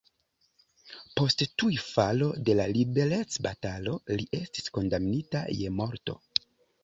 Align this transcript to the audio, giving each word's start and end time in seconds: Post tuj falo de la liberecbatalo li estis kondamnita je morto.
Post 1.19 1.43
tuj 1.63 1.69
falo 1.89 2.29
de 2.47 2.55
la 2.59 2.65
liberecbatalo 2.77 3.93
li 4.21 4.27
estis 4.41 4.73
kondamnita 4.79 5.45
je 5.61 5.73
morto. 5.83 6.19